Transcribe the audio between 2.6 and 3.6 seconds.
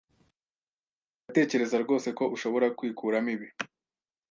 kwikuramo ibi?